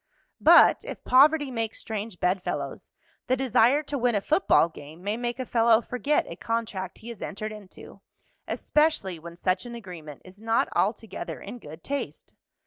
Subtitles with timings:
[0.39, 2.91] But if poverty makes strange bedfellows,
[3.27, 7.09] the desire to win a football game may make a fellow forget a contract he
[7.09, 8.01] has entered into,
[8.47, 12.33] especially when such an agreement is not altogether in good taste.